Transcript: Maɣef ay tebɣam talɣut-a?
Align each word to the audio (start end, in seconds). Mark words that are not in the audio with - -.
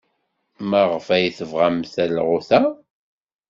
Maɣef 0.69 1.05
ay 1.15 1.27
tebɣam 1.37 1.77
talɣut-a? 1.93 2.61